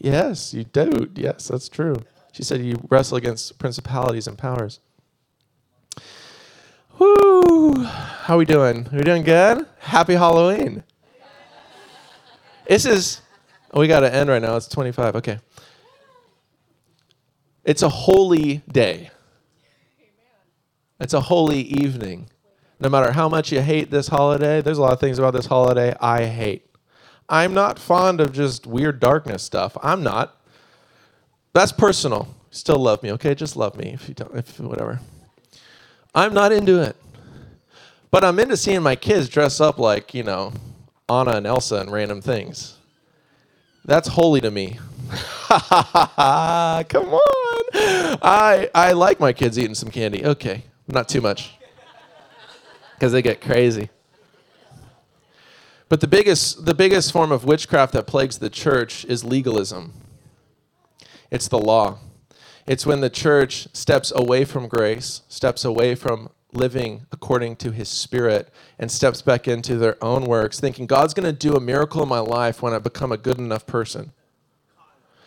[0.00, 1.10] Yes, you do.
[1.14, 1.96] Yes, that's true.
[2.32, 4.80] She said you wrestle against principalities and powers.
[6.98, 7.74] Woo!
[7.84, 8.88] How we doing?
[8.92, 9.66] We doing good?
[9.78, 10.84] Happy Halloween.
[12.66, 13.20] This is
[13.74, 14.56] we got to end right now.
[14.56, 15.16] It's 25.
[15.16, 15.38] Okay.
[17.64, 19.10] It's a holy day.
[20.98, 22.30] It's a holy evening.
[22.78, 25.46] No matter how much you hate this holiday, there's a lot of things about this
[25.46, 26.69] holiday I hate.
[27.30, 29.76] I'm not fond of just weird darkness stuff.
[29.82, 30.36] I'm not.
[31.52, 32.34] That's personal.
[32.50, 33.34] Still love me, okay?
[33.36, 35.00] Just love me if you don't, if whatever.
[36.12, 36.96] I'm not into it.
[38.10, 40.52] But I'm into seeing my kids dress up like, you know,
[41.08, 42.76] Anna and Elsa and random things.
[43.84, 44.78] That's holy to me.
[45.48, 48.18] Come on.
[48.22, 50.24] I I like my kids eating some candy.
[50.24, 51.54] Okay, not too much.
[52.98, 53.88] Cuz they get crazy.
[55.90, 59.92] But the biggest the biggest form of witchcraft that plagues the church is legalism.
[61.32, 61.98] It's the law.
[62.64, 67.88] It's when the church steps away from grace, steps away from living according to his
[67.88, 72.02] spirit and steps back into their own works, thinking God's going to do a miracle
[72.04, 74.12] in my life when I become a good enough person.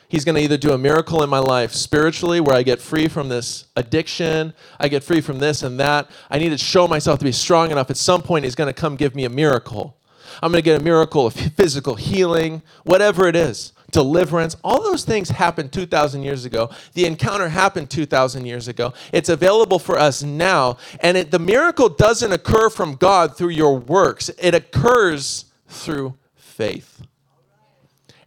[0.07, 3.09] He's going to either do a miracle in my life spiritually, where I get free
[3.09, 6.09] from this addiction, I get free from this and that.
[6.29, 7.89] I need to show myself to be strong enough.
[7.89, 9.97] At some point, He's going to come give me a miracle.
[10.41, 14.57] I'm going to get a miracle of physical healing, whatever it is deliverance.
[14.63, 16.69] All those things happened 2,000 years ago.
[16.93, 18.93] The encounter happened 2,000 years ago.
[19.13, 20.77] It's available for us now.
[20.99, 27.05] And it, the miracle doesn't occur from God through your works, it occurs through faith.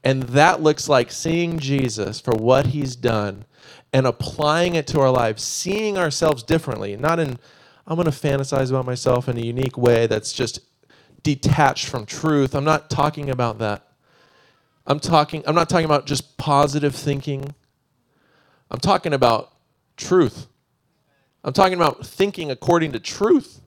[0.02, 3.44] And that looks like seeing Jesus for what he's done
[3.92, 7.38] and applying it to our lives, seeing ourselves differently, not in,
[7.88, 10.60] I'm going to fantasize about myself in a unique way that's just
[11.34, 12.54] detached from truth.
[12.54, 13.82] I'm not talking about that.
[14.86, 17.52] I'm talking I'm not talking about just positive thinking.
[18.70, 19.52] I'm talking about
[19.96, 20.46] truth.
[21.42, 23.60] I'm talking about thinking according to truth.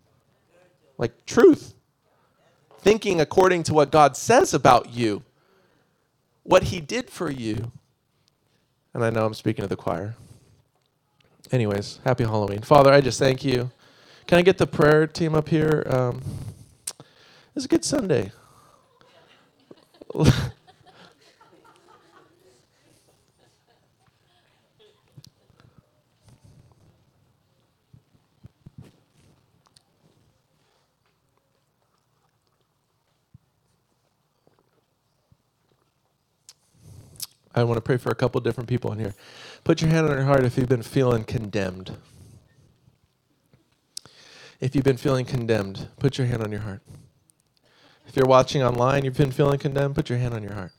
[0.97, 1.73] Like truth.
[2.79, 5.23] Thinking according to what God says about you.
[6.43, 7.71] What he did for you.
[8.93, 10.15] And I know I'm speaking to the choir.
[11.51, 12.61] Anyways, happy Halloween.
[12.61, 13.69] Father, I just thank you.
[14.27, 15.83] Can I get the prayer team up here?
[15.89, 16.21] Um,
[17.55, 18.31] it's a good Sunday.
[37.55, 39.15] I want to pray for a couple different people in here.
[39.63, 41.97] Put your hand on your heart if you've been feeling condemned.
[44.61, 46.81] If you've been feeling condemned, put your hand on your heart.
[48.09, 50.71] If you're watching online, you've been feeling condemned, put your hand on your heart.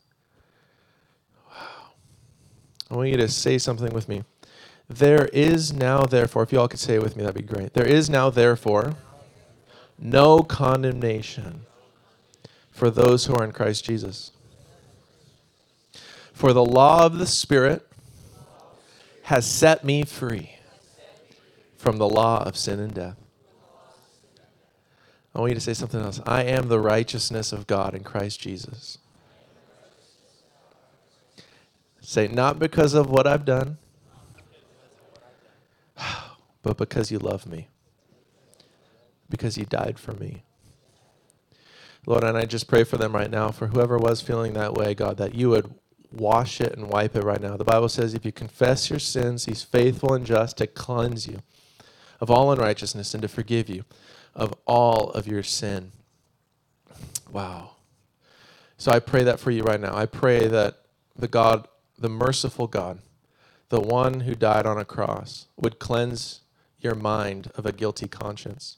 [1.49, 1.93] Wow.
[2.89, 4.25] I want you to say something with me.
[4.89, 7.73] There is now, therefore, if you all could say it with me, that'd be great.
[7.73, 8.97] There is now, therefore,
[9.97, 11.61] no condemnation
[12.69, 14.31] for those who are in Christ Jesus.
[16.33, 17.87] For the law of the Spirit
[19.23, 20.57] has set me free
[21.77, 23.20] from the law of sin and death.
[25.33, 26.19] I want you to say something else.
[26.25, 28.97] I am the righteousness of God in Christ Jesus.
[32.01, 33.77] Say, not because of what I've done,
[36.63, 37.69] but because you love me,
[39.29, 40.43] because you died for me.
[42.05, 44.93] Lord, and I just pray for them right now, for whoever was feeling that way,
[44.95, 45.73] God, that you would
[46.11, 47.55] wash it and wipe it right now.
[47.55, 51.41] The Bible says if you confess your sins, He's faithful and just to cleanse you
[52.19, 53.85] of all unrighteousness and to forgive you
[54.33, 55.91] of all of your sin.
[57.31, 57.71] Wow.
[58.77, 59.95] So I pray that for you right now.
[59.95, 60.79] I pray that
[61.15, 61.67] the God,
[61.97, 62.99] the merciful God,
[63.69, 66.41] the one who died on a cross, would cleanse
[66.79, 68.77] your mind of a guilty conscience.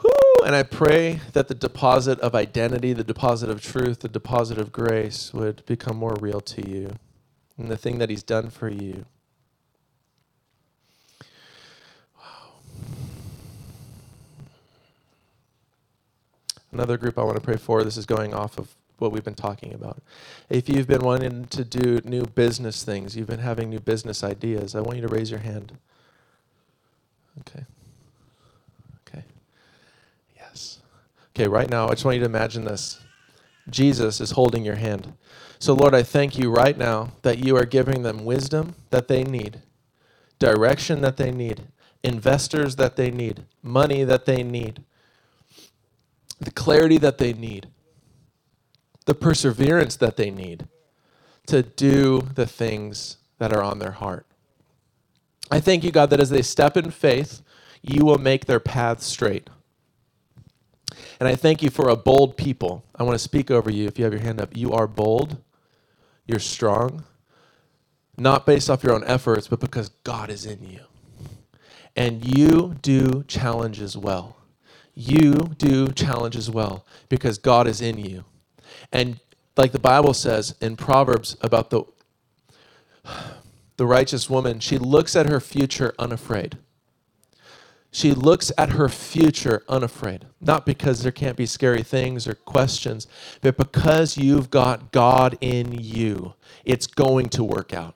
[0.00, 4.58] Whew, and I pray that the deposit of identity, the deposit of truth, the deposit
[4.58, 6.96] of grace would become more real to you
[7.58, 9.06] and the thing that He's done for you.
[16.72, 19.34] Another group I want to pray for, this is going off of what we've been
[19.34, 20.02] talking about.
[20.48, 24.74] If you've been wanting to do new business things, you've been having new business ideas,
[24.74, 25.72] I want you to raise your hand.
[27.40, 27.64] Okay.
[29.06, 29.24] Okay.
[30.36, 30.78] Yes.
[31.34, 33.00] Okay, right now, I just want you to imagine this
[33.68, 35.12] Jesus is holding your hand.
[35.58, 39.22] So, Lord, I thank you right now that you are giving them wisdom that they
[39.22, 39.62] need,
[40.38, 41.62] direction that they need,
[42.02, 44.82] investors that they need, money that they need,
[46.44, 47.68] the clarity that they need,
[49.06, 50.68] the perseverance that they need
[51.46, 54.26] to do the things that are on their heart.
[55.50, 57.42] I thank you, God, that as they step in faith,
[57.82, 59.50] you will make their path straight.
[61.20, 62.84] And I thank you for a bold people.
[62.96, 64.56] I want to speak over you if you have your hand up.
[64.56, 65.38] You are bold,
[66.26, 67.04] you're strong,
[68.16, 70.80] not based off your own efforts, but because God is in you.
[71.96, 74.36] And you do challenges well.
[74.94, 78.24] You do challenges well because God is in you.
[78.92, 79.20] And
[79.56, 81.84] like the Bible says in Proverbs about the
[83.76, 86.58] the righteous woman, she looks at her future unafraid.
[87.90, 93.06] She looks at her future unafraid, not because there can't be scary things or questions,
[93.42, 96.34] but because you've got God in you.
[96.64, 97.94] It's going to work out.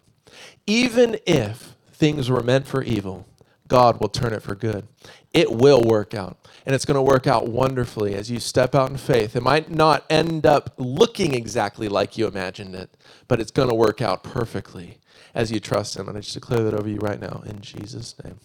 [0.67, 3.27] Even if things were meant for evil,
[3.69, 4.87] God will turn it for good.
[5.33, 6.39] It will work out.
[6.65, 9.37] And it's going to work out wonderfully as you step out in faith.
[9.37, 12.91] It might not end up looking exactly like you imagined it,
[13.29, 14.99] but it's going to work out perfectly
[15.35, 16.09] as you trust Him.
[16.09, 18.39] And I just declare that over you right now in Jesus' name.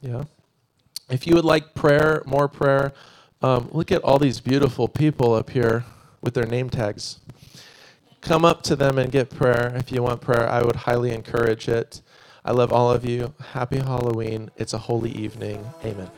[0.00, 0.24] Yeah.
[1.10, 2.92] If you would like prayer, more prayer,
[3.42, 5.84] um, look at all these beautiful people up here
[6.22, 7.20] with their name tags.
[8.22, 10.48] Come up to them and get prayer if you want prayer.
[10.48, 12.00] I would highly encourage it.
[12.46, 13.32] I love all of you.
[13.52, 14.50] Happy Halloween.
[14.58, 15.64] It's a holy evening.
[15.82, 16.10] Amen.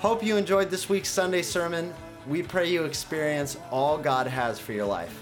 [0.00, 1.94] Hope you enjoyed this week's Sunday sermon.
[2.26, 5.18] We pray you experience all God has for your life.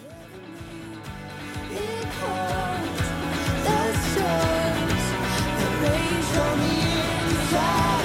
[1.70, 2.02] It
[7.52, 8.01] try.